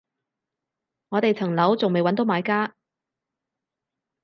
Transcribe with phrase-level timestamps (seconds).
[1.09, 2.75] 我哋層樓仲未搵到買家